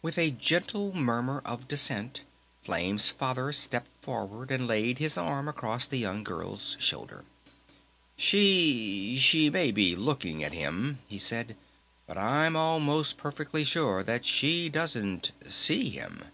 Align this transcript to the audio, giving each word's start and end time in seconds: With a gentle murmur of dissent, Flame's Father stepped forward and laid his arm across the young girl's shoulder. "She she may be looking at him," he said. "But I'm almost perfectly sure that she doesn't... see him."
With 0.00 0.16
a 0.16 0.30
gentle 0.30 0.94
murmur 0.94 1.42
of 1.44 1.68
dissent, 1.68 2.22
Flame's 2.62 3.10
Father 3.10 3.52
stepped 3.52 3.90
forward 4.02 4.50
and 4.50 4.66
laid 4.66 4.96
his 4.96 5.18
arm 5.18 5.46
across 5.46 5.84
the 5.84 5.98
young 5.98 6.24
girl's 6.24 6.78
shoulder. 6.80 7.26
"She 8.16 9.18
she 9.20 9.50
may 9.50 9.70
be 9.70 9.94
looking 9.94 10.42
at 10.42 10.54
him," 10.54 11.00
he 11.06 11.18
said. 11.18 11.54
"But 12.06 12.16
I'm 12.16 12.56
almost 12.56 13.18
perfectly 13.18 13.62
sure 13.64 14.02
that 14.04 14.24
she 14.24 14.70
doesn't... 14.70 15.32
see 15.46 15.90
him." 15.90 16.24